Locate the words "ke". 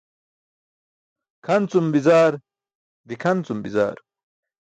1.89-1.93, 3.59-3.63